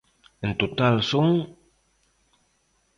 En 0.47 0.51
total 0.61 0.95
son... 1.09 1.27